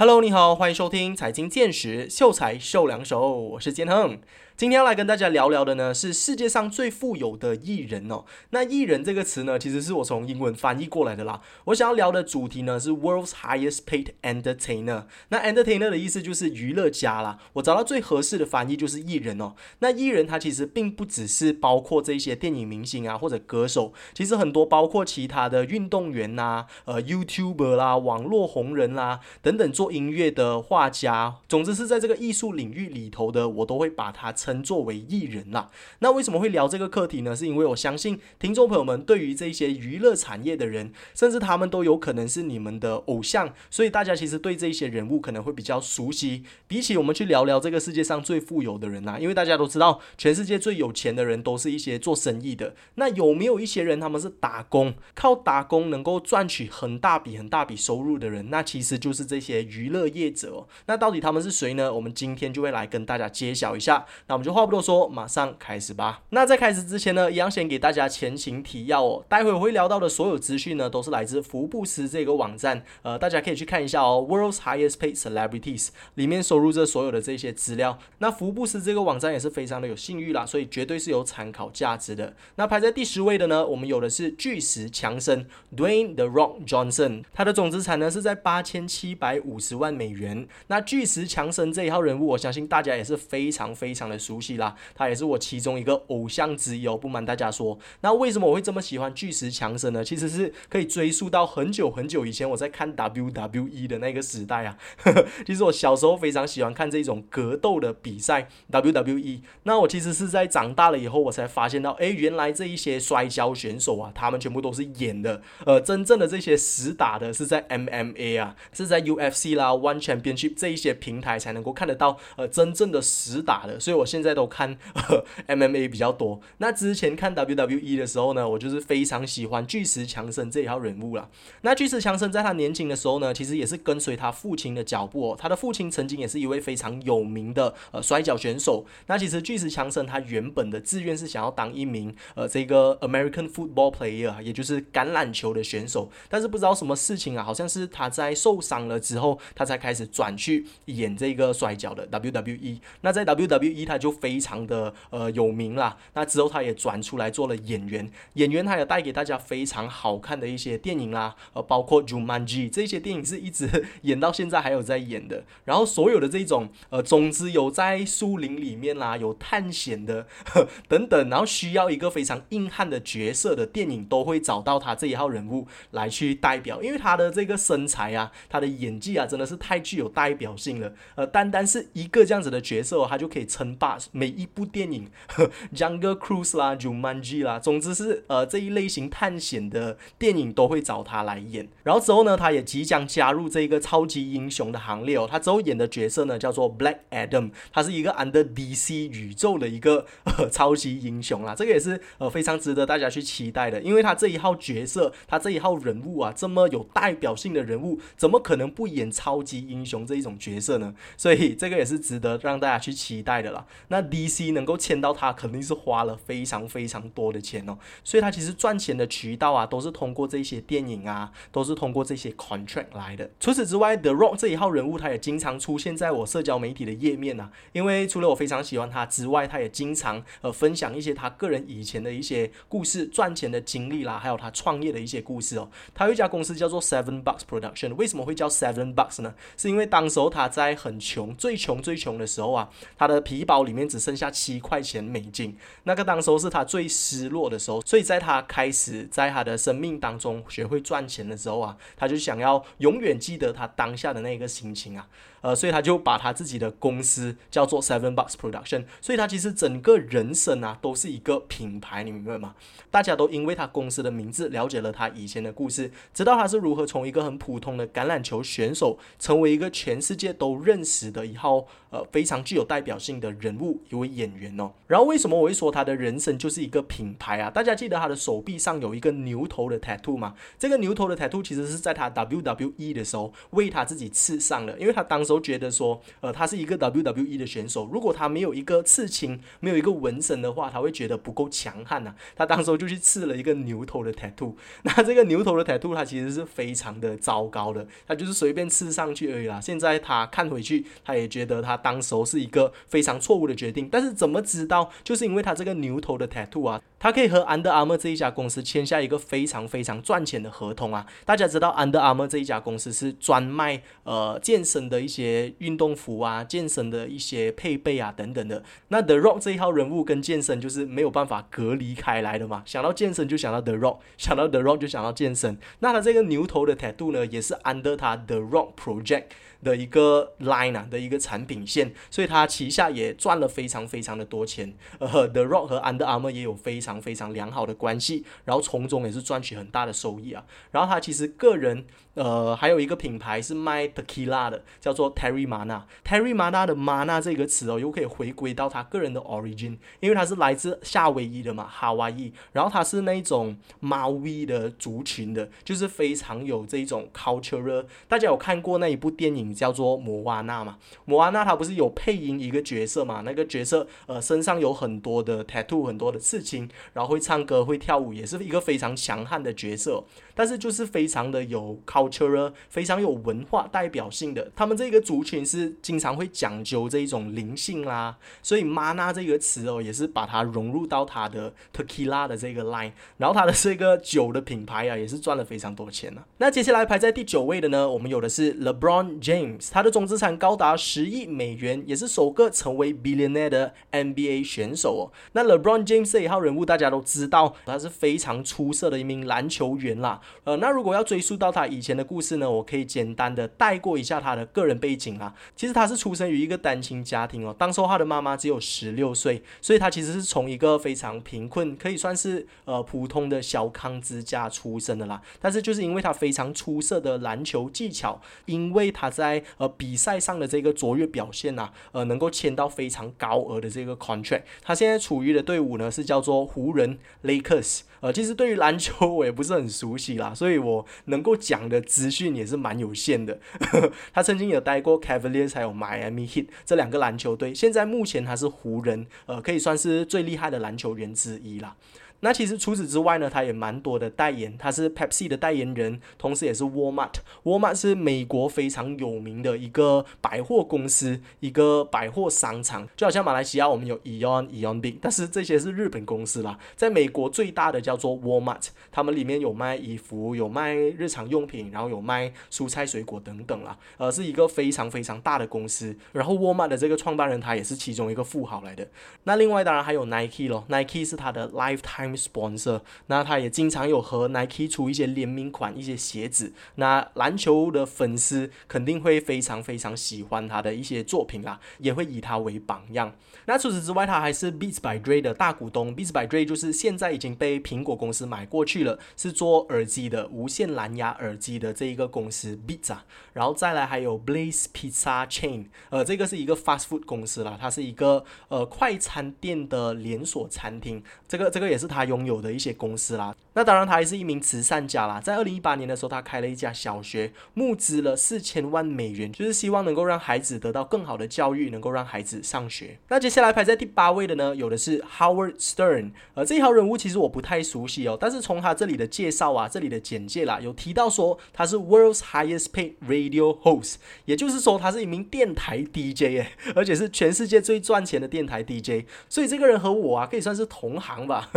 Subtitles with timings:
[0.00, 4.20] Hello，你好，欢迎收听财经见识，秀才秀两手，我是建亨。
[4.58, 8.24] 今天要来跟大家聊聊的呢，是世界上最富有的艺人哦。
[8.50, 11.40] 那艺人这个词呢，其实是我从英文翻译过来的啦。
[11.66, 15.04] 我想要聊的主题呢，是 World's Highest Paid Entertainer。
[15.28, 17.38] 那 Entertainer 的意思就是娱乐家啦。
[17.52, 19.54] 我找到最合适的翻译就是艺人哦。
[19.78, 34.34] 那艺人他其实并不只是包括这些电影明星啊，或者歌手，其实很多包括其他的运动员呐，呃，YouTuber 啦，网络红人啦，等等做音乐的画家，总之是在这个艺术领域里头的，我都会把它。
[34.47, 37.34] 称作为艺人啦，那为什么会聊这个课题呢？
[37.34, 46.44] 是因为我相信听众朋友们对于这些娱乐产业的人，甚至他们都有可能是你们的偶像，所以大家其实对这些人物可能会比较熟悉。
[46.66, 52.74] 比起我们去聊聊这个世界上最富有的人呐，因为大家都知道，全世界最有钱的人都是一些做生意的。
[52.94, 58.48] 那有没有一些人他们是打工，靠打工能够赚取很大笔很大笔收入的人？
[58.50, 60.66] 那其实就是这些娱乐业者。
[60.86, 61.92] 那到底他们是谁呢？
[61.92, 64.06] 我们今天就会来跟大家揭晓一下。
[64.28, 66.22] 那我们就话不多说，马上开始吧。
[66.30, 69.24] 那在开始之前呢，一样先给大家前情提要哦。
[69.28, 74.24] 待会我会聊到的所有资讯呢，都是来自福布斯这个网站，呃，大家可以去看一下哦。
[74.30, 77.98] World's highest paid celebrities 里面收录着所有的这些资料。
[78.18, 82.32] 那福布斯这个网站也是非常的有信誉啦，所以绝对是有参考价值的。
[82.54, 85.44] 那排在第十位的呢，我们有的是巨石强森
[85.76, 90.46] Dwayne the Rock Johnson，他的总资产呢是在八千七百五十万美元。
[90.68, 94.16] 那巨石强森这一号人物，我相信大家也是非常非常的。
[94.28, 96.96] 熟悉啦，他也是我其中一个偶像之一哦。
[96.96, 100.04] 不瞒大家说，那为什么我会这么喜欢巨石强森呢？
[100.04, 104.76] 其实是可以追溯到很久很久以前，我在看 WWE 的那个时代啊。
[105.46, 109.40] 其实我小时候非常喜欢看这种格斗的比赛 WWE。
[109.62, 115.40] 那我其实是在长大了以后，我才发现到，哎，原来这一些摔跤选手啊，他们全部都是演的。
[115.64, 122.18] 呃，真正的这些实打的是在 MMA 啊，是在 UFC 啦、One Championship 这一些平台才能够看得到。
[122.36, 124.76] 呃，真正的实打的，所以我现现在都看
[125.46, 126.40] MMA 比较多。
[126.58, 131.30] 那之前看 WWE 的时候呢，我就是非常喜欢巨石强森这一号人物了。
[131.62, 135.36] 那巨石强森在他年轻的时候呢，其实也是跟随他父亲的脚步哦。
[135.38, 138.84] 他的父亲曾经也是一位非常有名的呃摔跤选手。
[139.06, 146.10] 那其实巨石强森他原本的志愿是想要当一名呃这个 American football player，也就是橄榄球的选手。
[146.28, 152.78] 但是不知道什么事情啊，好像是他在受伤了之后，他才开始转去演这个摔跤的 WWE。
[153.02, 155.96] 那在 WWE 他就非常的呃有名啦。
[156.14, 165.44] 那之后他也转出来做了演员，演员他也带给大家非常好看的一些电影啦，呃，包括《Jumanji》这些电影是一直演到现在还有在演的。
[165.64, 170.26] 然后所有的这种呃，总之有在树林里面啦，有探险的
[170.88, 180.92] 等等，然后需要一个非常硬汉的角色的电影，都会找到他这一号人物来去代表，因为他的这个身材啊，他的演技啊，真的是太具有代表性了。
[181.14, 183.87] 呃，单单是一个这样子的角色，他就可以称霸。
[184.12, 185.08] 每一部电影，
[185.74, 191.68] 《Jungle Cruise》啦，《Jumanji》啦，总之是呃这一类型探险的电影都会找他来演。
[191.84, 195.28] 然后之后呢，他也即将加入这个超级英雄的行列哦。
[195.30, 200.06] 他之后演的角色呢叫做 Black Adam，他是一个 Under DC 宇宙的一个
[200.50, 201.54] 超级英雄啦。
[201.54, 210.94] 这个也是呃非常值得大家去期待的，因为他这一号角色，他这一号人物啊，这么有代表性的人物，怎么可能不演超级英雄这一种角色呢？
[211.16, 213.64] 所以这个也是值得让大家去期待的啦。
[213.86, 217.78] 那 DC 能够签到他，肯定是花了非常非常多的钱哦。
[218.02, 223.30] 所以他其实赚钱的渠道啊，都是通过这些电影啊，都是通过这些 contract 来的。
[223.38, 227.50] 除此之外，The Rock 这一号人物，他也经常出现在我社交媒体的页面啊。
[227.72, 235.70] 因为除了我非常喜欢他之外，他也经常呃分享一些他个人以前的一些故事、赚钱的经历啦，还有他创业的一些故事哦。
[235.94, 239.34] 他有一家公司叫做 Seven Bucks Production，为什么会叫 Seven Bucks 呢？
[239.56, 255.06] 是因为当时候他在很穷、最穷、最穷的时候啊，他的皮包里面只剩下七块钱美金，那个当时候是他最失落的时候，所以在他开始在他的生命当中学会赚钱的时候啊，他就想要永远记得他当下的那个心情啊。
[255.40, 262.54] 呃，所以他就把他自己的公司叫做 Seven Bucks Production，所以他其实整个人生啊都是一个品牌，你明白吗？
[262.90, 274.72] 大家都因为他公司的名字了解了他以前的故事，知道他是如何从一个很普通的橄榄球选手，成为一个全世界都认识的一号呃非常具有代表性的人物，一位演员哦。
[274.86, 277.50] 然后为什么我会说他的人生就是一个品牌啊？
[277.50, 280.34] 大家记得他的手臂上有一个牛头的 tattoo 吗？
[280.58, 292.14] 这个牛头的 tattoo 其实是在他 WWE 的时候为他自己刺上的，因为他当时候觉得说，呃，他是一个 WWE 的选手，如果他没有一个刺青，没有一个纹身的话，他会觉得不够强悍呐。
[292.34, 294.54] 他当时候就去刺了一个牛头的 tattoo。
[294.84, 299.60] 那这个牛头的 tattoo 他其实是非常的糟糕的，他就是随便刺上去而已啦。
[299.60, 303.88] 现在他看回去，他也觉得他当时候是一个非常错误的决定。
[303.92, 304.90] 但是怎么知道？
[305.04, 306.80] 就是因为他这个牛头的 tattoo 啊。
[306.98, 311.06] 他可以和 Under Armour 这一家公司签下一个非常非常赚钱的合同啊！
[311.24, 318.62] 大家知道 Under Armour 这一家公司是专卖呃健身的一些运动服啊、健身的一些配备啊等等的。
[318.88, 322.62] 那 The Rock 这一号人物跟健身就是没有办法隔离开来的嘛。
[322.66, 325.58] 想到健身就想到 The Rock，想到 The Rock 就想到健身。
[325.78, 329.24] 那他这个牛头的 tattoo 呢，也是 Under 他 The Rock Project。
[329.62, 334.74] 的一个 line 啊的一个产品线，所以他旗下也赚了非常非常的多钱。
[334.98, 340.44] 呃，The Rock 和 Under Armour 也有非常非常良好的关系，然后从中也是赚取很大的收益啊。
[340.70, 341.84] 然后他其实个人。
[342.14, 345.82] 呃，还有一个品牌是卖 tequila 的，叫做 Terry Mana。
[346.04, 352.32] Terry Mana 的 Mana 这个词哦，又可以回归到他个人的 origin，因为他是来自夏威夷的嘛，，Hawaii。
[352.50, 357.86] 然后他是那种猫 V 的族群的，就是非常有这种 culture。
[358.08, 360.78] 大家有看过那一部电影叫做《摩瓦纳》嘛？
[361.04, 363.22] 摩瓦纳他不是有配音一个角色嘛？
[363.24, 370.04] 那个角色呃身上有很多的 tattoo，很多的刺青，然后会唱歌会跳舞，也是一个非常强悍的角色。
[370.34, 374.50] 但是就是非常的有 culture，非常有文化代表性的。
[374.54, 382.92] 他们这个族群是经常会讲究这一种灵性啦，所以 mana 这个词哦，也是把它融入到它的 tequila 的这个 line。
[383.16, 386.22] 然后它的这个酒的品牌啊，也是赚了非常多钱呢。
[386.36, 389.37] 那接下来排在第九位的呢，我们有的是 LeBron James，
[389.72, 395.02] 他的总资产高达十亿美元，也是首个成为 billionaire 的 NBA 选手哦。
[395.32, 400.20] 那 LeBron James 这一号人物大家都知道，他是非常出色的一名篮球员啦。
[400.44, 405.34] 呃，那如果要追溯到他以前的故事呢，我可以简单的带过一下他的个人背景啦。
[405.56, 415.20] 其实他是出生于一个单亲家庭哦，当时他的妈妈只有十六岁，所以他其实是从一个非常贫困，可以算是呃普通的小康之家出生的啦。
[415.40, 424.42] 但是就是因为他非常出色的篮球技巧，因为他在在呃比赛上的这个卓越表现呐，呃能够签到非常高额的这个 contract。
[424.62, 427.80] 他现在处于的队伍呢是叫做湖人 Lakers。
[428.00, 433.40] 呃，其实对于篮球我也不是很熟悉啦，所以我能够讲的资讯也是蛮有限的。
[434.14, 441.74] 他曾经有待过 Cavaliers 还有 Miami Heat 这两个篮球队，现在目前他是湖人，呃，可以算是最厉害的篮球员之一啦。
[442.20, 447.12] 那其实除此之外呢，他也蛮多的代言，他是 Pepsi 的代言人，同时也是 Walmart。
[447.44, 456.58] Walmart 是美国非常有名的一个百货公司，一个百货商场，就好像马来西亚我们有 Eon、Eon Big，但是这些是日本公司啦。
[456.74, 463.78] 在美国最大的叫做 Walmart，他们里面有卖衣服，有卖日常用品，然后有卖蔬菜水果等等啦。
[463.96, 465.96] 呃，是一个非常非常大的公司。
[466.10, 468.88] 然后 Walmart 的这个创办人他也是其中一个富豪来的。
[469.22, 472.07] 那另外当然还有 Nike 咯，Nike 是他的 Lifetime。
[472.16, 476.52] sponsor，那他也经常有和 Nike 出一些联名款、一些鞋子。
[476.76, 483.14] 那篮球的粉丝肯定会非常非常喜欢他的一些作品啦，也会以他为榜样。
[483.46, 485.94] 那除此之外，他还是 Beats by Dre 的大股东。
[485.96, 493.04] Beats by Dre 就是现在已经被苹果公司买过去了，是做耳机的无线蓝牙耳机的这一个公司 Beats 啊。
[493.32, 501.02] 然后再来还有 Blaze Pizza Chain，呃，这个是一个 fast food 公司啦，它是一个呃快餐店的连锁餐厅。
[501.26, 503.34] 这个这个也是他他拥有的一些公司啦。
[503.54, 505.20] 那当然，他还是一名慈善家啦。
[505.20, 512.96] 在二零一八年的时候，他开了一家小学，募资了四千万美元，就是希望能够让孩子得到更好的教育，能够让孩子上学。
[513.08, 516.12] 那接下来排在第八位的呢，有的是 Howard Stern。
[516.34, 529.06] 呃，这一号人物其实我不太熟悉哦，但是从他这里的介绍啊，这里的简介啦，有提到说他是 World's Highest Paid Radio Host，也就是说他是一名电台 DJ 哎，而且是全世界最赚钱的电台 DJ。
[529.28, 531.50] 所以这个人和我啊，可以算是同行吧。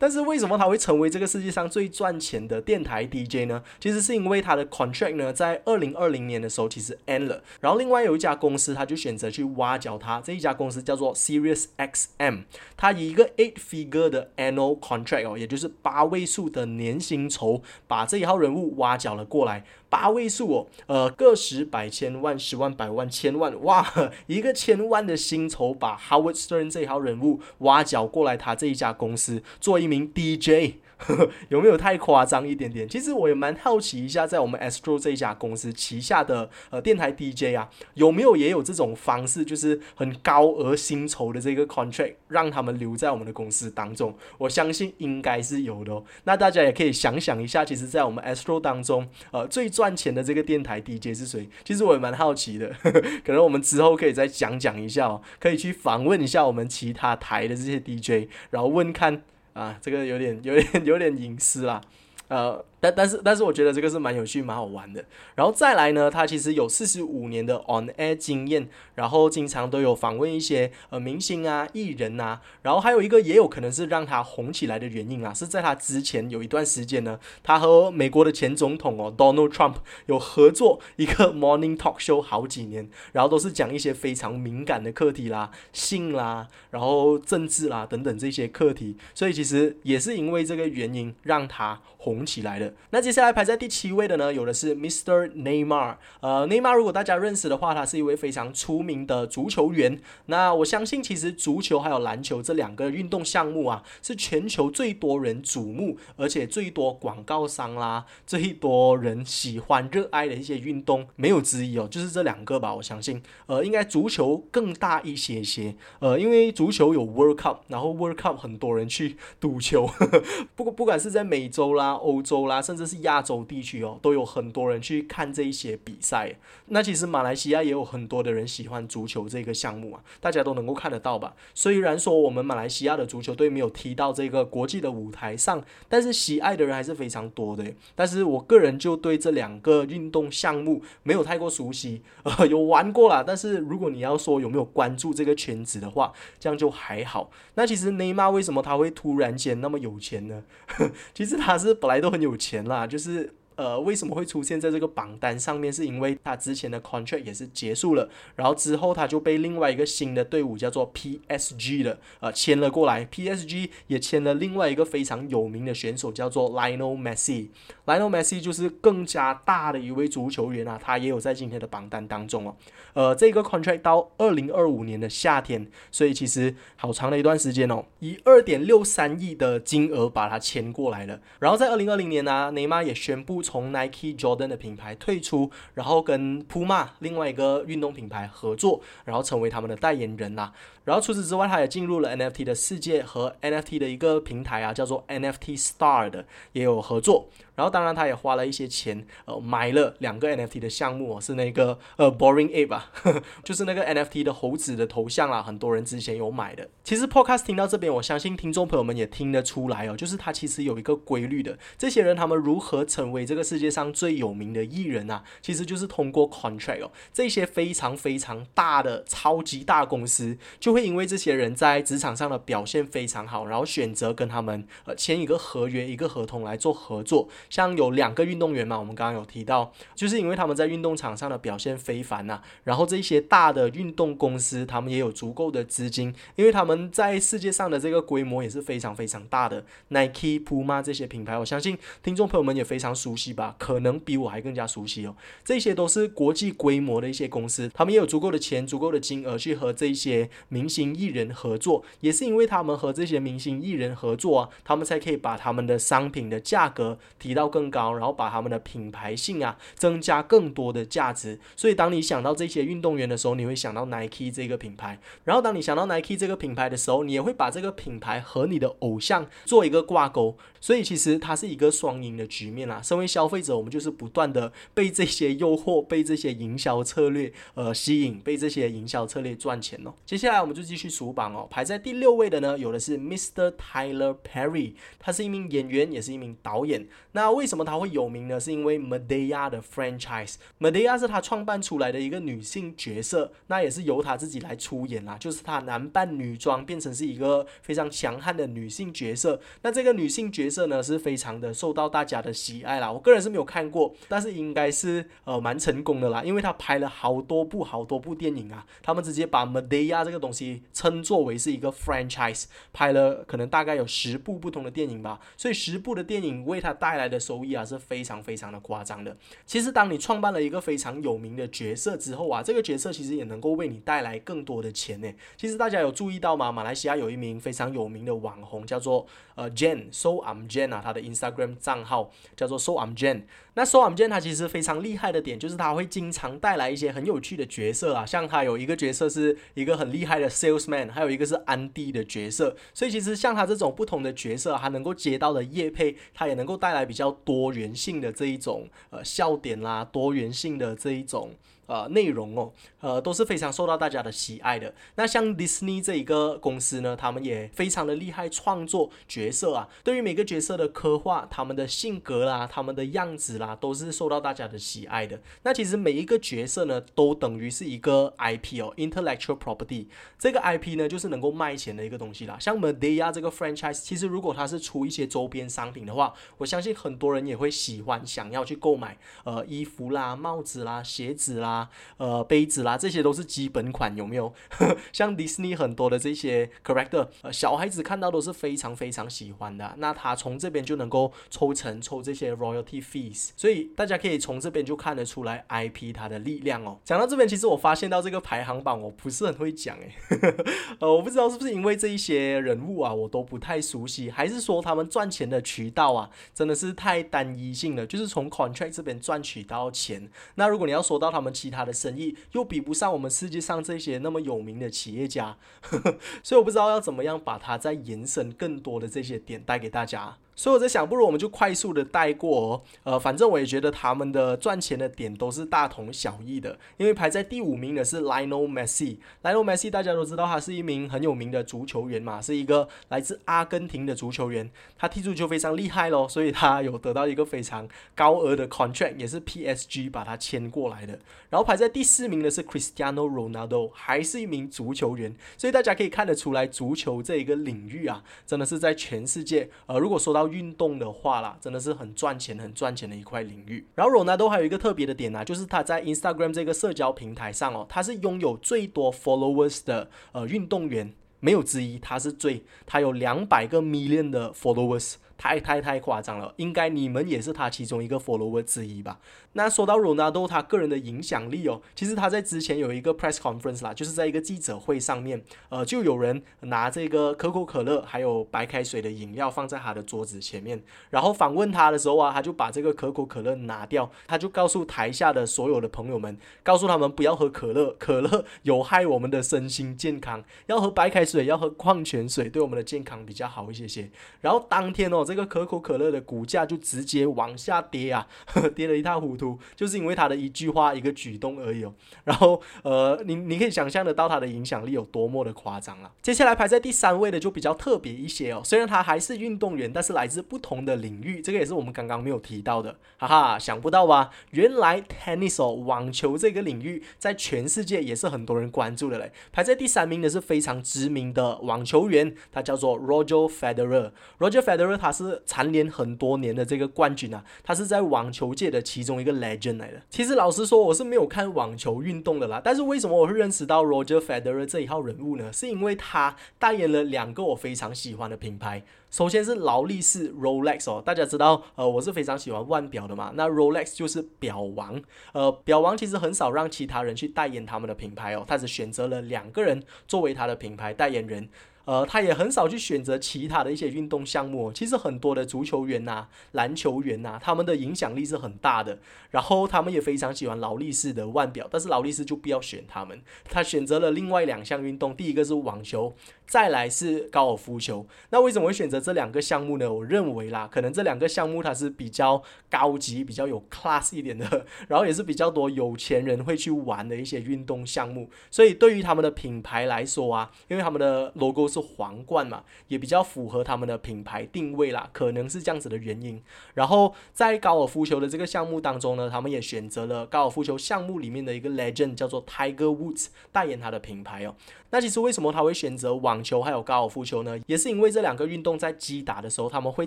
[0.00, 1.28] 但是为什么他会成为这个？
[1.28, 12.44] 世界上最赚钱的电台 DJ 呢，其实是因为他的 contract 呢，在二零二零年的时候其实 end 了，然后另外有一家公司，他就选择去挖角他，这一家公司叫做 Sirius XM，
[12.78, 19.64] 他以一个 eight figure 的 annual contract 哦，也就是八位数的年薪酬，把这一号人物挖角了过来。
[19.88, 23.86] 八位数哦，呃，个十百千万十万百万千万，哇，
[24.26, 30.76] 一个千万的薪酬把 Howard Stern 这一号人物挖角过来，他这一家公司做一名 DJ。
[31.48, 32.88] 有没有太夸张一点点？
[32.88, 44.14] 其实我也蛮好奇一下，在我们 Astro 这一家公司旗下的呃电台 DJ 啊，有没有也有这种方式，就是很高额薪酬的这个 contract，让他们留在我们的公司当中？
[44.38, 45.92] 我相信应该是有的。
[45.92, 46.04] 哦。
[46.24, 51.48] 那大家也可以想想一下，其实，在我们 Astro 当中，呃，最赚钱的这个电台 DJ 是谁？
[51.64, 52.70] 其实我也蛮好奇的，
[53.24, 59.22] 可能我们之后可以再讲讲一下哦，可以去访问一下我们其他台的这些 DJ，然后问看。
[59.58, 61.80] 啊，这个有点、有点、有点隐私啦，
[62.28, 62.64] 呃。
[62.80, 65.04] 但但是但是我觉得这个是蛮有趣蛮好玩的，
[65.34, 92.67] 然后再来呢，他其实有四十五年的 on air 经验，然后经常都有访问一些呃明星啊艺人啊，然后还有一个也有可能是让他红起来的原因啊，是在他之前有一段时间呢，他和美国的前总统哦 Donald Trump 有合作一个 morning talk show 好几年，然后都是讲一些非常敏感的课题啦，性啦，然后政治啦等等这些课题，所以其实也是因为这个原因让他红起来的。
[92.90, 95.30] 那接下来排在第七位的呢，有的是 Mr.
[95.32, 95.96] Neymar。
[96.20, 100.00] 呃，Neymar 如果大家认识的话，他是一位非常出名的足球员。
[100.26, 112.74] 那我相信，其实足球还有篮球这两个运动项目啊，是全球最多人瞩目，而且最多广告商啦，最多人喜欢热爱的一些运动，没有之一哦，就是这两个吧。
[112.74, 115.74] 我相信，呃，应该足球更大一些些。
[116.00, 120.22] 呃，因为足球有 World Cup，然后 World Cup 很多人去赌球，呵 呵
[120.54, 122.57] 不过不管是在美洲啦、欧洲啦。
[122.60, 126.34] 甚至是亚洲地区哦，都有很多人去看这一些比赛。
[126.66, 131.34] 那其实马来西亚也有很多的人喜欢足球这个项目啊，大家都能够看得到吧？
[131.54, 137.64] 虽然说我们马来西亚的足球队没有踢到这个国际的舞台上，但是喜爱的人还是非常多的。
[137.94, 143.24] 但是我个人就对这两个运动项目没有太过熟悉，呃， 有玩过啦。
[143.26, 147.30] 但是如果你要说有没有关注这个圈子的话，这样就还好。
[147.54, 150.42] 那其实内马为什么他会突然间那么有钱呢？
[151.14, 152.47] 其实他是本来都很有钱。
[152.48, 155.72] 钱啦，就是呃，为什么会出现在这个榜单上面？
[155.72, 163.04] 是因为他之前的 contract 也是结束了，然后之后他就被另外一个新的队伍叫做 PSG 的呃签了过来。
[163.06, 167.48] PSG 也签了另外一个非常有名的选手，叫做 Lionel Messi。
[167.84, 172.54] Lionel Messi 就是更加大的一位足球员啊，他也有在今天的榜单当中哦。
[172.98, 181.20] 呃，这个 contract 到二零二五年的夏天，所以其实好长的一段时间哦，以二点六三亿的金额把它签过来了。
[181.38, 190.52] 然后在二零二零年呢，内马尔也宣布从 Nike Jordan 的品牌退出，然后跟 Puma 另外一个运动品牌合作，然后成为他们的代言人啦。
[190.84, 197.28] 然后除此之外，他也进入了 NFT 的世界和 NFT 的一个平台啊，叫做 NFT Star 的也有合作。
[197.58, 202.90] 然后当然他也花了一些钱，呃，买了两个 NFT 的项目，是那个呃 Boring Ape 啊，
[203.44, 206.66] 就是那个 NFT 的猴子的头像啦，很多人之前有买的。
[206.82, 211.58] 其实 Podcast 听到这边，我相信听众朋友们也听得出来哦，就是他其实有一个规律的。
[211.76, 215.22] 这些人他们如何成为这个世界上最有名的艺人啊？
[215.42, 220.78] 其实就是通过 contract 哦，这些非常非常大的超级大公司就会。
[220.78, 227.28] 会因为这些人在职场上的表现非常好，然后选择跟他们呃签一个合约、一个合同来做合作。
[227.50, 232.40] 像有两个运动员嘛，我们刚刚有提到，就是因为他们在运动场上的表现非凡呐。
[232.64, 239.64] 然后这些大的运动公司，他们也有足够的资金，因为他们在世界上的这个规模也是非常非常大的。
[239.88, 243.54] Nike、Puma 这些品牌，我相信听众朋友们也非常熟悉吧？
[243.58, 245.14] 可能比我还更加熟悉哦。
[245.44, 250.28] 这些都是国际规模的一些公司，他们也有足够的钱、足够的金额去和这些。
[250.48, 261.38] 明星艺人合作，也是因为他们和这些明星艺人合作啊，他们才可以把他们的商品的价格提到更高，然后把他们的品牌性啊增加更多的价值。
[261.56, 264.98] 所以当你想到这些运动员的时候，你会想到 Nike 这个品牌。
[265.24, 270.36] 然后当你想到 Nike 这个品牌的时候，你也会把这个品牌和你的偶像做一个挂钩。
[270.60, 272.82] 所以其实它是一个双赢的局面啦。
[272.82, 279.94] 身为消费者，我们就是不断的被这些诱惑、被这些营销策略呃吸引，被这些营销策略赚钱哦。
[280.04, 281.46] 接下来我们就继续数榜哦。
[281.48, 283.52] 排在第六位的呢，有的是 Mr.
[283.52, 286.88] Tyler Perry，他是一名演员，也是一名导演。
[287.12, 288.40] 那那为什么他会有名呢？
[288.40, 290.36] 是因为 Medea 的 franchise。
[290.58, 299.38] Medea 是他创办出来的一个女性角色，那也是由他自己来出演啦，就是他男扮女装，变成是一个非常强悍的女性角色。
[299.60, 319.16] 那这个女性角色呢是非常的受到大家的喜爱啦，我个人是没有看过，但是应该是呃蛮成功的啦，因为他拍了好多部好多部电影啊，他们直接把 Medea 这个东西称作为是一个 franchise，拍了可能大概有十部不同的电影吧，所以十部的电影为他带来的收益啊是非常非常的夸张的。
[319.46, 325.12] 其实当你创办了一个非常有名的角色之后啊，这个角色其实也能够为你带来更多的钱呢。
[325.36, 326.52] 其实大家有注意到吗？
[326.52, 333.22] 马来西亚有一名非常有名的网红叫做呃 Jane，So I'm Jane 啊，他的 Instagram 账号叫做 So I'm Jane。
[333.58, 342.54] 那 So I'm Jane 他其实非常厉害的点就是它会经常带来一些很有趣的角色啊，像它有一个角色是一个很厉害的 salesman，还有一个是安迪的角色。
[342.72, 351.32] 所以其实像他这种不同的角色，他能够接到的业配，它也能够带来比较多元性的这一种呃笑点啦，多元性的这一种。
[351.68, 354.74] 呃，内容哦，呃，都是非常受到大家的喜爱的。
[354.94, 365.20] 那像迪士尼这一个公司呢，他们也非常的厉害，创作角色啊，对于每个角色的刻画，他们的性格啦，他们的样子啦，都是受到大家的喜爱的。
[365.42, 369.88] 那其实每一个角色呢，都等于是一个 IP 哦，intellectual property。
[370.18, 372.38] 这个 IP 呢，就是能够卖钱的一个东西啦。
[372.40, 381.57] 像 Medea 这个 franchise，其实如果它是出一些周边商品的话，我相信很多人也会喜欢，想要去购买，呃，衣服啦、帽子啦、鞋子啦。
[381.96, 384.32] 呃，杯子啦，这些都是基本款，有没有？
[384.92, 389.74] 像迪士尼很多的这些 character，呃，小孩子看到都是非常非常喜欢的。
[389.78, 396.78] 那他从这边就能够抽成，抽这些 royalty fees，所以大家可以从这边就看得出来 IP 它的力量哦。
[396.84, 399.94] 讲到这边，其实我发现到这个排行榜我不是很会讲诶，
[400.80, 410.10] 呃，我不知道是不是因为这一些人物啊，我都不太熟悉，还是说他们赚钱的渠道啊，真的是太单一性了，就是从 contract 这边赚取到钱。
[410.34, 415.38] 那如果你要说到他们其其他的生意，又比不上我们世界上这些那么有名的企业家，
[416.22, 420.18] 所以我不知道要怎么样把它再延伸更多的这些点带给大家。
[420.38, 422.62] 所以我在想，不如我们就快速的带过哦。
[422.84, 426.56] 呃，反正我也觉得他们的赚钱的点都是大同小异的。
[426.76, 428.98] 因为排在第五名的是 Lionel Messi。
[429.24, 434.48] Lionel Messi 大家都知道，他是一名很有名的足球员嘛，是一个来自阿根廷的足球员。
[434.78, 440.96] 他踢足球非常厉害咯，所以他有得到一个非常高额的 contract，也是 PSG 把他签过来的。
[441.30, 445.16] 然后排在第四名的是 Cristiano Ronaldo，还是一名足球员。
[445.36, 453.66] 所以大家可以看得出来，足球这一个领域啊，真的是在全世界，呃，如果说到运动的话啦，真的是很赚钱、很赚钱的一块领域。
[453.74, 464.94] 然后 Ronaldo 还有一个特别的点呢，就是他在 Instagram 这个社交平台上哦，他是拥有最多 followers 的呃运动员，没有之一，他是最，他有两百个 million 的 followers。
[465.20, 469.00] 太太太夸张了，应该你们也是他其中一个 follower 之一吧？
[469.32, 493.90] 那说到 Ronaldo 他个人的影响力哦，其实他在之前有一个 press conference 啦，就是在一个记者会上面，呃，就有人拿这个可口可乐还有白开水的饮料放在他的桌子前面，然后访问他的时候啊，他就把这个可口可乐拿掉，他就告诉台下的所有的朋友们，告诉他们不要喝可乐，可乐有害我们的身心健康，要喝白开水，要喝矿泉水，对我们的健康比较好一些些。
[494.20, 495.04] 然后当天哦。
[495.08, 501.74] 这个可口可乐的股价就直接往下跌啊，呵 呵跌了一塌糊涂，就是因为他的一句话、一个举动而已哦。
[502.04, 505.90] 然后，呃，你你可以想象得到他的影响力有多么的夸张了。
[506.02, 514.10] 接下来排在第三位的就比较特别一些哦，虽然他还是运动员，但是来自不同的领域，这个也是我们刚刚没有提到的，哈哈，想不到吧？
[514.32, 519.10] 原来 tennis，网球这个领域在全世界也是很多人关注的嘞。
[519.32, 523.92] 排在第三名的是非常知名的网球员，他叫做 Roger Federer。
[524.18, 524.92] Roger Federer 他。
[524.98, 529.80] 是蝉联很多年的这个冠军啊，他是在网球界的其中一个个 legend 来的。
[529.88, 532.40] 其实老实说，我是没有看网球运动的啦。
[532.44, 535.32] 但是为什么我会认识到 Roger Federer 这一号人物呢？
[535.32, 538.62] 是因为他代言了两个我非常喜欢的品牌。
[538.90, 543.12] 首先是劳力士 Rolex 哦，大家知道，呃，我是非常喜欢腕表的嘛。
[543.14, 544.80] 那 Rolex 就是表王，
[545.12, 551.28] 呃，表王其实很少让其他人去代言他们的品牌哦，他只选择了两个人作为他的品牌代言人。
[551.68, 554.50] 呃，他也很少去选择其他的一些运动项目。
[554.50, 558.78] 其实很多的足球员呐、篮球员呐，他们的影响力是很大的。
[559.10, 563.02] 然后他们也非常喜欢劳力士的腕表，但是劳力士就不要选他们。
[563.28, 565.94] 他选择了另外两项运动，第一个是网球。
[566.26, 569.72] 再来是高尔夫球，那为什么会选择这两个项目呢？
[569.72, 578.10] 我认为啦，可能这两个项目它是比较高级、比较有 class 一点的， 然后也是比较多有钱人会去玩的一些运动项目。
[578.30, 586.22] 所以对于他们的品牌来说啊，因为他们的 logo 是皇冠嘛，也比较符合他们的品牌定位啦，可能是这样子的原因。
[586.54, 594.34] 然后在高尔夫球的这个项目当中呢，他们也选择了高尔夫球项目里面的一个 legend 叫做 Tiger Woods 代言他的品牌哦。
[594.70, 597.38] 那其实为什么他会选择网球还有高尔夫球呢？
[597.46, 599.86] 也是因为这两个运动在击打的时候，他们会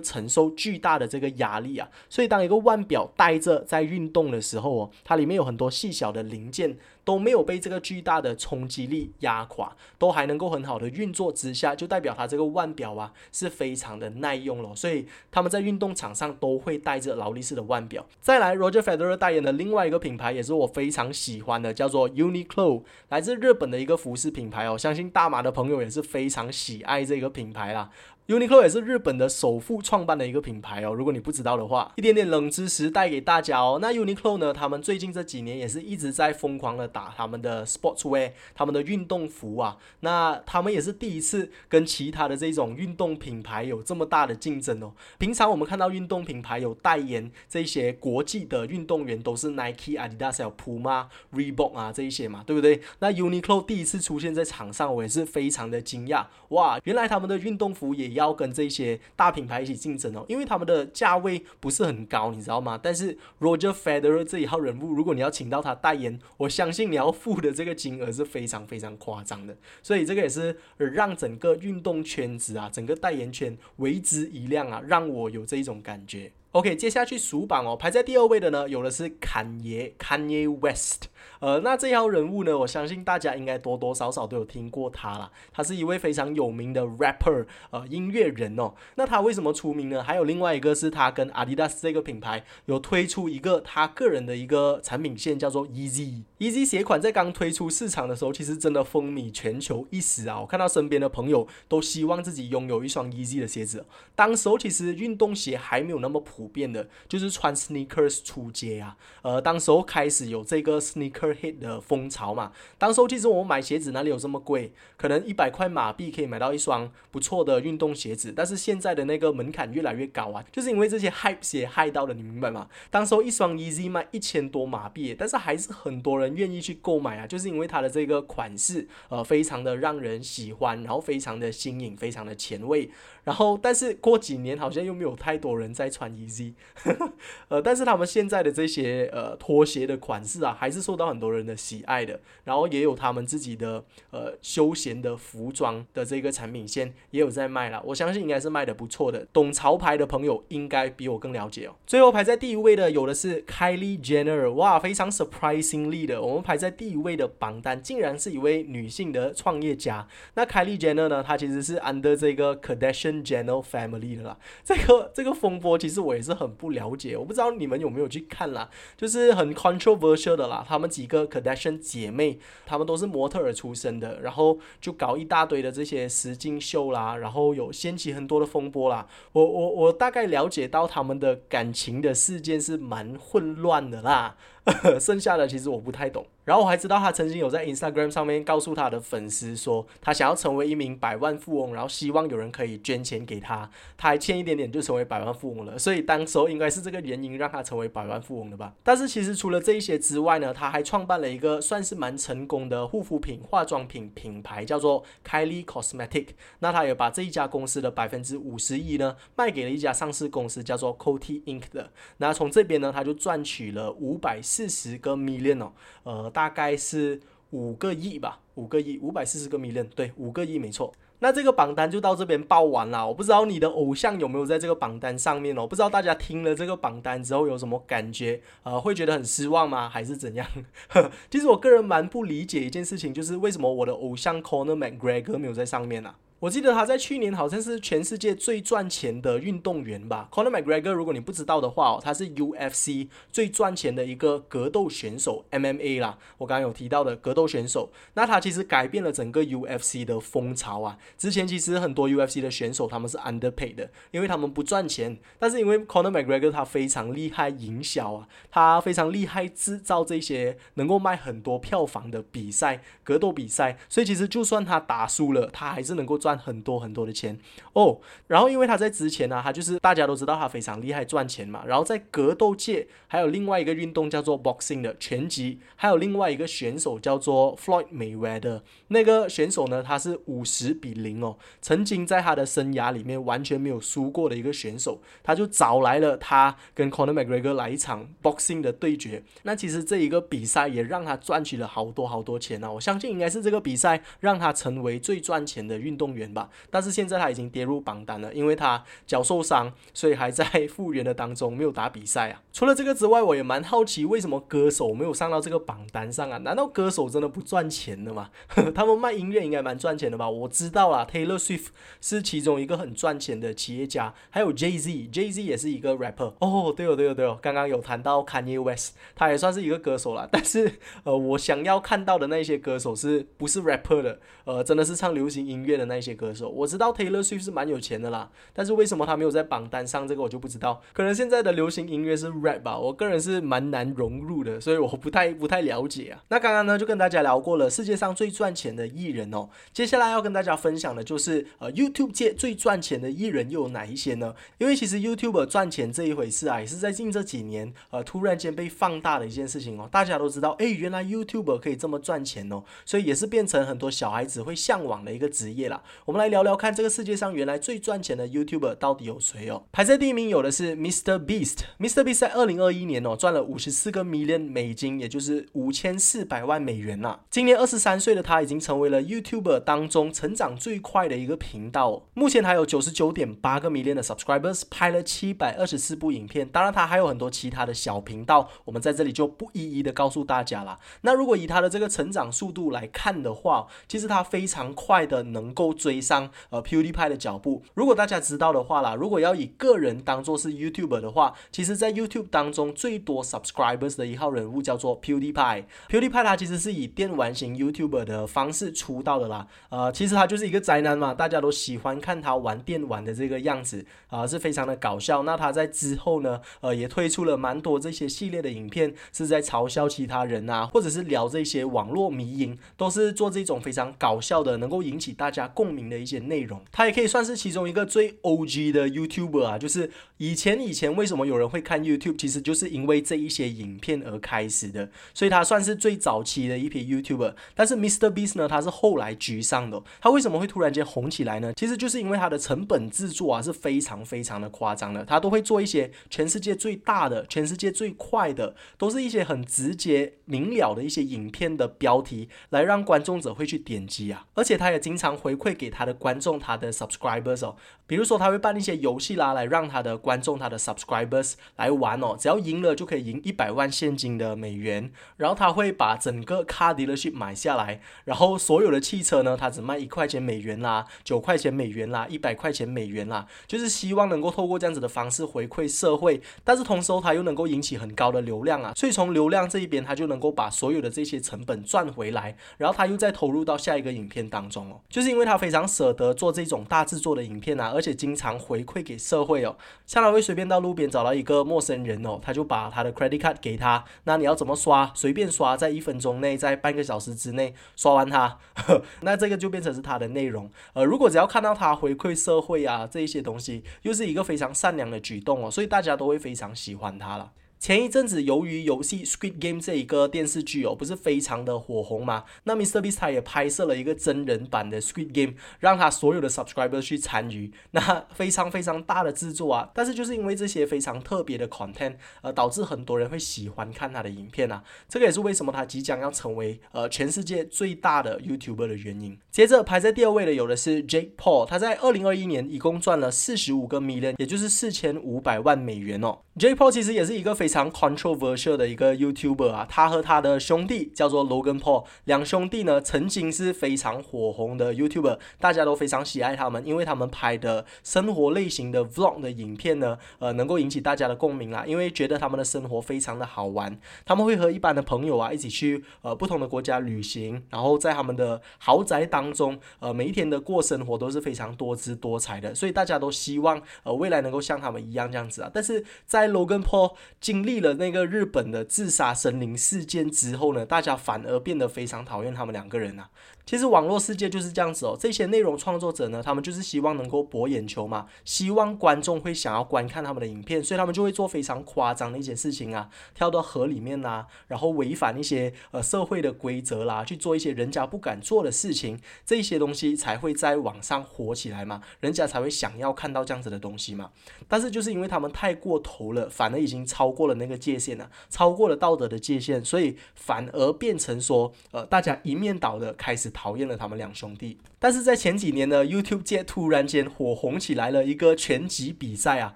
[0.00, 1.88] 承受巨大的这个压力啊。
[2.08, 6.76] 所以当一个腕表戴着在运动的时候哦，它里面有很多细小的零件。
[7.04, 14.74] 都没有被这个巨大的冲击力压垮，都还能够很好的运作之下，就代表它这个腕表啊是非常的耐用了。
[14.74, 18.06] 所以他们在运动场上都会带着劳力士的腕表。
[18.20, 24.78] 再来，Roger Federer 代言的另外一个品牌也是我非常喜欢的，叫做 Uniqlo，来自日本的一个服饰品牌哦。
[24.78, 27.90] 相信大马的朋友也是非常喜爱这个品牌啦。
[28.28, 30.94] Uniqlo 也是日本的首富创办的一个品牌哦。
[30.94, 33.80] 如果你不知道的话，一点点冷知识带给大家哦。
[33.82, 39.76] 那 Uniqlo 呢，他们最近这几年也是一直在疯狂的打他们的 sportswear，他们的运动服啊。
[40.00, 44.92] 那他们也是第一次跟其他的这种运动品牌有这么大的竞争哦。
[45.18, 52.80] 平常我们看到运动品牌有代言这些国际的运动员，都是 Nike、Adidas、Puma、Reebok 啊这一些嘛，对不对？
[53.00, 56.78] 那 Uniqlo 第一次出现在场上，我也是非常的惊讶哇！
[56.84, 62.78] 原来他们的运动服也要跟这些大品牌一起竞争哦，因为他们的价位不是很高，你知道吗？
[62.82, 69.56] 但是 Roger Federer 这一号人物，如果你要请到他代言，我相信你要付的这个金额是非常非常夸张的。
[69.82, 76.32] 所以这个也是让整个运动圈子啊，整个代言圈为之一亮啊，让我有这一种感觉。
[76.52, 81.06] OK，接下去数榜哦，排在第二位的呢，有的是坎爷 Kanye West。
[81.40, 85.30] 呃，那这号人物呢，我相信大家应该多多少少都有听过他啦。
[85.50, 88.74] 他是一位非常有名的 rapper，呃，音乐人哦。
[88.96, 90.02] 那他为什么出名呢？
[90.02, 96.24] 还有另外一个是他跟 Adidas 这个品牌有推出一个他个人的一个产品线，叫做 Easy。
[96.38, 100.38] Easy 鞋款在刚推出市场的时候，其实真的风靡全球一时啊。
[100.40, 103.86] 我看到身边的朋友都希望自己拥有一双 Easy 的鞋子。
[104.14, 108.96] 当时候其实运动鞋还没有那么普普遍的，就是穿 sneakers 出街啊。
[109.22, 111.32] 呃，当时候开始有这个 sneaker。
[111.32, 114.72] hit 的风潮嘛，当时候其实我们买鞋子哪里有这么贵？
[114.96, 118.32] 可能一百块马币可以买到一双不错的运动鞋子。
[118.34, 122.68] 但是现在的那个门槛越来越高啊，就是因为这些 hype 鞋害到了，你明白吗？
[122.90, 132.90] 当时候一双 Easy 卖一千多马币，但是还是很多人愿意去购买啊，就是因为它的这个款式呃非常的让人喜欢，然后非常的新颖，非常的前卫。
[133.24, 136.54] 然后但是过几年好像又没有太多人在穿 Easy，
[137.48, 149.26] 呃，但是他们现在的这些呃拖鞋的款式啊，还是受到很多人的喜爱的，然后也有他们自己的呃休闲的服装的这个产品线也有在卖了，我相信应该是卖的不错的。
[149.32, 151.74] 懂潮牌的朋友应该比我更了解哦。
[151.86, 160.08] 最后排在第一位的有的是 Kylie Jenner，哇，非常 surprisingly 的，我们排在第一位的榜单竟然是一位女性的创业家。
[160.34, 164.36] 那 Kylie Jenner 呢，她其实是 under 这个 Kardashian Jenner family 的啦。
[164.64, 171.12] 这个这个风波其实我也是很不了解，我不知道你们有没有去看啦，就是很 controversial 的啦，他们几个。
[171.12, 179.06] 个 Kardashian 姐妹，她们都是模特儿出身的，然后就搞一大堆的这些实境秀啦，然后有掀起很多的风波啦。
[179.32, 184.36] 我我我大概了解到他们的感情的事件是蛮混乱的啦。
[185.00, 198.72] 剩下的其实我不太懂，然后我还知道他曾经有在 Instagram 上面告诉他的粉丝说，他想要成为一名百万富翁，然后希望有人可以捐钱给他，他还欠一点点就成为百万富翁了，所以当时候应该是这个原因让他成为百万富翁的吧。
[198.84, 206.28] 但是其实除了这一些之外呢，他还创办了一个算是蛮成功的护肤品、化妆品品牌，叫做 Kylie Cosmetic。
[206.60, 211.90] 那他也把这一家公司的百分之五十亿呢卖给了一家上市公司，叫做 Coty Inc 的。
[212.18, 214.40] 那从这边呢，他就赚取了五百。
[214.52, 217.18] 四十个 million 哦，呃，大概是
[217.50, 220.92] 五个亿吧，五个亿，五百四十个 million，对，五个亿没错。
[221.20, 223.06] 那这个榜单就到这边报完了。
[223.06, 225.66] 我不知道你的偶像有没有在这个榜单上面哦？
[225.66, 228.42] 不知道大家听了这个榜单之后有什么感觉？
[228.64, 229.88] 呃，会觉得很失望吗？
[229.88, 230.46] 还是怎样？
[231.30, 236.12] 其实我个人蛮不理解一件事情，就是为什么我的偶像 Conor McGregor 没有在上面呢？
[236.42, 240.90] 我记得他在去年好像是全世界最赚钱的运动员吧，Conor McGregor。
[240.90, 246.18] 如果你不知道的话哦，他是 UFC 最赚钱的一个格斗选手，MMA 啦。
[246.38, 250.98] 我刚刚有提到的格斗选手，那他其实改变了整个 UFC 的风潮啊。
[251.16, 255.16] 之前其实很多 UFC 的选手他们是 underpaid 的，因为他们不赚钱。
[255.38, 263.78] 但是因为 Conor McGregor 他非常厉害营销啊，他非常厉害制造这些能够卖很多票房的比赛，格斗比赛。
[263.88, 266.31] 所以其实就算他打输了，他还是能够赚。
[266.32, 267.38] 赚很多很多的钱
[267.74, 267.98] 哦。
[268.26, 271.64] 然后因为他在之前呢，他就是大家都知道他非常厉害赚钱嘛。
[271.66, 278.62] 然后在格斗界还有另外一个运动叫做 boxing 的拳击，还有另外一个选手叫做 Floyd Mayweather。
[278.88, 289.22] 那个选手呢，他是五十比零哦，曾经在他的生涯里面完全没有输过的一个选手，他就找来了他跟 Conor McGregor 来一场 boxing 的对决。
[289.42, 292.70] 那其实这一个比赛也让他赚取了好多好多钱啊！
[292.70, 296.50] 我相信应该是这个比赛让他成为最赚钱的运动员吧。
[296.70, 302.42] 但是现在他已经跌入榜单了，因为他脚受伤，所以还在复原的当中，没有打比赛啊。
[302.52, 306.38] 除了这个之外，我也蛮好奇为什么歌手没有上到这个榜单上啊？
[306.38, 308.30] 难道歌手真的不赚钱的吗？
[308.74, 310.28] 他们卖音乐应该蛮赚钱的吧？
[310.28, 311.68] 我知道啊，Taylor Swift
[312.00, 316.34] 是其中一个很赚钱的企业家，还有 Jay Z，Jay Z 也是一个 rapper。
[316.40, 320.28] 哦，对哦，对哦，对哦，刚刚有谈到 Kanye West，他也算是一个歌手了。
[320.30, 324.20] 但是，呃，我想要看到的那些歌手是不是 rapper 的？
[324.44, 326.50] 呃，真的是唱流行音乐的那些歌手。
[326.50, 330.06] 我知道 Taylor Swift 是蛮有钱的啦，但是为什么他没有在榜单上？
[330.06, 330.82] 这个我就不知道。
[330.92, 336.22] 可能现在的流行音乐是 rap 吧，我个人是蛮难融入的，所以我不太不太了解啊。
[336.28, 339.48] 那刚刚呢，就跟大家聊过了世界上最赚钱的艺人哦。
[339.72, 344.34] 接下来要跟大家分享的就是呃 YouTube 界最赚钱的艺人又有哪一些呢？
[344.58, 349.88] 因为其实 YouTube 赚钱这一回事啊，也是在近这几年呃突然间被放大的一件事情哦。
[349.90, 355.82] 大家都知道，哎，原来 YouTube 可以这么赚钱哦，所以也是变成很多小孩子会向往的一个职业啦。
[356.04, 359.64] 我们来聊聊看，这个世界上原来最赚钱的 YouTuber 到底有谁哦？
[359.72, 361.58] 排在第一名有的是 Mr Beast。
[361.78, 367.20] Mr Beast 在二零二一年哦赚了五十四个 million 美金，也就是五千四百万美元呐。
[367.30, 376.48] 今年二十三岁的他已经成为了 YouTuber 当中成长最快的一个频道，目前还有九十九点八个 million 的 subscribers，拍了七百二十四部影片。
[376.48, 380.78] 当然，他还有很多其他的小频道，我们在这里就不一一的告诉大家了。
[381.02, 387.62] 那如果以他的这个成长速度来看的话，其实他非常快的能够追上呃 PewDiePie 的脚步。
[387.74, 395.64] 如果大家知道的话啦，如果要以个人当做是 YouTuber 的话，其实在 YouTube 当中最多 subscribers 的一号人物叫做 PewDiePie。
[395.88, 399.48] PewDiePie 他其实是以电玩型 YouTuber 的方式出道的啦。
[399.70, 405.24] 呃，其实他就是一个宅男嘛，大家都喜欢看他玩电玩的这个样子啊，是非常的搞笑。
[405.24, 416.62] 那他在之后呢，呃，也推出了蛮多这些系列的影片，是在嘲笑其他人啊，或者是聊这些网络迷影，都是做这种非常搞笑的，能够引起大家共鸣的一些内容。
[416.70, 427.34] 他也可以算是其中一个最 OG 的 YouTuber 啊，就是以前以前为什么有人会看 YouTube，其实就是因为这一些影片而开始的，所以他算是最早期的一批 YouTuber。
[427.54, 429.82] 但是 Mr Beast 呢，他是后来居上的。
[430.00, 431.52] 他为什么会突然间红起来呢？
[431.56, 444.26] 其实就是因为他的成本制作啊是非常非常的夸张的，他都会做一些全世界最大的、全世界最快的，都是一些很直接明了的一些影片的标题，来让观众者会去点击啊。
[444.34, 447.54] 而且他也经常回馈给他的观众、他的 subscribers 哦，
[447.86, 454.90] 比如说他会办一些游戏啦，来让他的观众、他的 subscribers 来玩哦，只要赢了就可以赢一百万现金的美元。
[455.16, 484.90] 然后他会把整个 cardiac 买下来，然后所有的汽车呢，他只卖一块钱美元啦，九块钱美元啦，一百块钱美元啦，就是希望能够透过这样子的方式回馈社会，但是同时他又能够引起很高的流量啊，所以从流量这一边，他就能够把所有的这些成本赚回来，然后他又再投入到下一个影片当中哦，就是因为他非常舍得做这种大制作的影片啊，而且经常回馈给社会哦，像他会随便到路边找到一个陌生人哦，他就把他的 credit card 给他，那你要怎么刷？
[484.94, 488.38] 随便刷，在一分钟内，在半个小时之内刷完它，
[489.02, 490.50] 那这个就变成是他的内容。
[490.72, 497.30] 呃，如果只要看到他回馈社会啊这一些东西，又是一个非常善良的举动哦，所以大家都会非常喜欢他了。
[497.62, 502.24] 前一阵子，由于游戏《Squid Game》这一个电视剧哦，不是非常的火红嘛？
[502.42, 502.80] 那 Mr.
[502.80, 509.70] Beast 他也拍摄了一个真人版的《Squid Game》，让他所有的 subscriber 去参与， 那非常非常大的制作啊！
[509.72, 514.64] 但是就是因为这些非常特别的 content，呃，导致很多人会喜欢看他的影片啊。
[514.88, 519.16] 这个也是为什么他即将要成为呃全世界最大的 YouTuber 的原因。
[519.30, 526.18] 接着排在第二位的有的是 Jake Paul，他在二零二一年一共赚了四十五个 million，也就是四千五百万美元哦。
[526.36, 563.10] Jake Paul 其实也是一个非常常 controversial 的一个 YouTuber 啊，他和他的兄弟叫做 Logan Paul，两兄弟呢曾经是非常火红的 YouTuber，大家都非常喜爱他们，因为他们拍的生活类型的 Vlog 的影片呢，呃，能够引起大家的共鸣啦，因为觉得他们的生活非常的好玩，他们会和一般的朋友啊一起去呃不同的国家旅行，然后在他们的豪宅当中，呃，每一天的过生活都是非常多姿多彩的，所以大家都希望呃未来能够像他们一样这样子啊，但是在在 Logan Paul 经经历了那个日本的自杀神灵事件之后呢，大家反而变得非常讨厌他们两个人啊。
[563.44, 584.12] 其实网络世界就是这样子哦，这些内容创作者呢，他们就是希望能够博眼球嘛，希望观众会想要观看他们的影片，所以他们就会做非常夸张的一些事情啊，跳到河里面呐，然后违反一些呃社会的规则啦，去做一些人家不敢做的事情，这些东西才会在网上火起来嘛，人家才会想要看到这样子的东西嘛。
[584.46, 593.31] 但是就是因为他们太过头了，反而已经超过了那个界限了，超过了道德的界限，所以反而变成说，呃，大家一面倒的开始。
[593.32, 599.54] 讨厌了他们两兄弟，但是在前几年呢，YouTube 界突然间火红起来了一个拳击比赛啊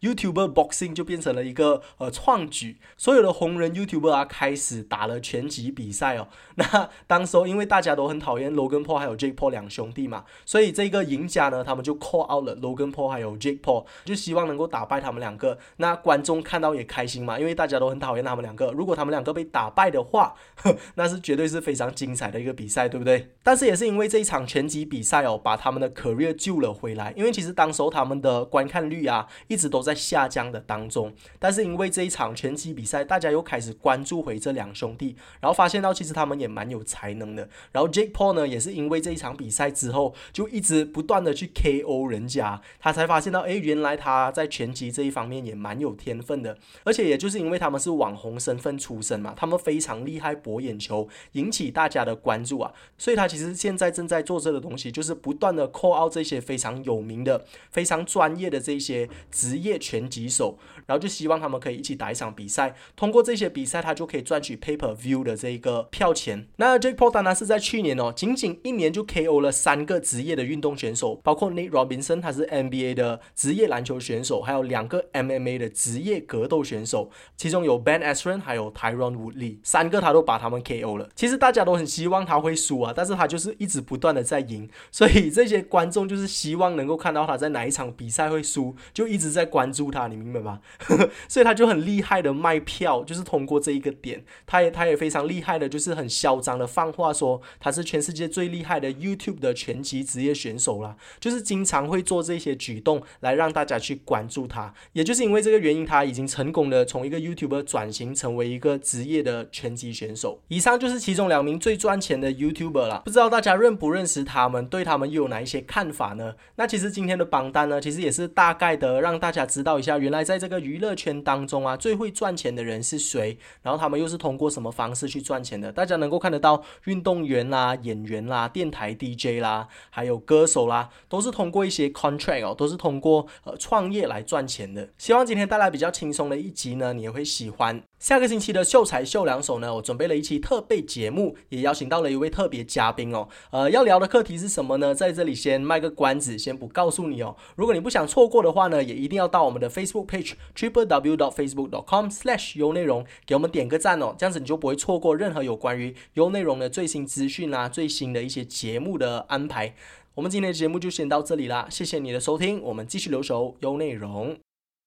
[0.00, 6.26] ，YouTuber Boxing 就变成了一个呃创举，所有的红人 YouTuber 啊开始打了拳击比赛哦。
[6.58, 15.56] 那当时候因为大家都很讨厌 Logan Paul 还有 Jake Paul 两兄弟嘛，所以这个赢家呢，他们就 call out 了 Logan Paul 还有 Jake Paul，就希望能够打败他们两个。
[15.76, 20.34] 那观众看到也开心嘛，因为大家都很讨厌他们两个，如果他们两个被打败的话，
[20.96, 23.30] 那是绝对是非常精彩的一个比赛，对不对？
[23.44, 27.12] 但是也是因为这一场拳击比比赛哦，把他们的 career 救了回来。
[27.14, 31.12] 因为其实当时候他们的观看率啊，一直都在下降的当中。
[31.38, 37.46] 但是因为这一场拳击比赛，大家又开始关注回这两兄弟，然后发现到其实他们也蛮有才能的。
[37.72, 46.56] 然后 Jake Paul 呢，也是因为这一场比赛之后，就一直不断的去 KO 人家，他才发现到，哎，原来他在拳击这一方面也蛮有天分的。
[46.84, 62.76] 而且也就是因为他们是网红身份出身嘛，他们非常厉害，博眼球，引起大家的关注啊，所以他其实现在正在做这个东西，也就是不断的 call out 这些非常有名的、非常专业的这些职业拳击手，然后就希望他们可以一起打一场比赛。
[62.94, 66.46] 通过这些比赛，他就可以赚取 pay per view 的这一个票钱。
[66.56, 80.62] 那 Jake Paul 呢是在去年哦，仅仅一年就 KO 了三个职业的运动选手，包括 Nate Robinson，他是 NBA 的职业篮球选手，还有两个 MMA 的职业格斗选手，其中有 Ben Askren，还有 Tyron Woodley，三个他都把他们
[80.62, 81.08] KO 了。
[81.16, 90.60] 其实大家都很希望他会输啊，但是他就是一直不断的在赢，所以这些观众就是希望能够看到他在哪一场比赛会输，就一直在关注他，你明白吗？
[91.28, 110.40] 所以他就很厉害的卖票，就是通过这一个点，他也他也非常厉害的，就是很嚣张的放话说他是全世界最厉害的 YouTube 的拳击职业选手啦，就是经常会做这些举动来让大家去关注他，也就是因为这个原因，他已经成功的从一个 YouTuber 转型成为一个职业的拳击选手。
[110.48, 114.16] 以上就是其中两名最赚钱的 YouTuber 了，不知道大家认不认识？
[114.26, 116.34] 他们对他们又有哪一些看法呢？
[116.56, 125.72] 那其实今天的榜单呢，其实也是大概的让大家知道一下，原来在这个娱乐圈当中啊，最会赚钱的人是谁，然后他们又是通过什么方式去赚钱的？
[125.72, 134.88] 大家能够看得到，运动员啦、演员啦、电台 DJ 啦，还有歌手啦，都是通过一些 contract 哦，都是通过呃创业来赚钱的。
[134.98, 137.82] 希望今天带来比较轻松的一集呢，你也会喜欢。
[137.98, 143.26] 下个星期的秀才秀两手呢，我准备了一期特备节目，也邀请到了一位特别嘉宾哦。
[143.50, 144.94] 呃，要聊的课题是什么呢？
[144.94, 147.34] 在这里先卖个关子，先不告诉你哦。
[147.56, 154.14] 如果你不想错过的话呢，也一定要到我们的 facebook page triple wdot facebook com slash 优内容，给我们点个赞哦。
[154.18, 159.74] 这样子你就不会错过任何有关于优内容的最新资讯啊，最新的一些节目的安排。
[160.14, 164.36] 我们今天的节目就先到这里啦，谢谢你的收听，我们继续留守优内容。